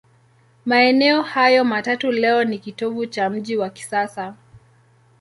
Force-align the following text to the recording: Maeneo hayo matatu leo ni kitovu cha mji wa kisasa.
Maeneo 0.65 1.21
hayo 1.21 1.63
matatu 1.63 2.11
leo 2.11 2.43
ni 2.43 2.59
kitovu 2.59 3.05
cha 3.05 3.29
mji 3.29 3.57
wa 3.57 3.69
kisasa. 3.69 4.35